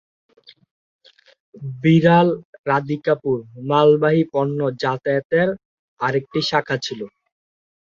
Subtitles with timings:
[1.81, 3.37] বিরাল-রাধিকাপুর
[3.69, 5.49] মালবাহী পণ্য যাতায়াতের
[5.99, 7.01] আরেকটি শাখা ছিল।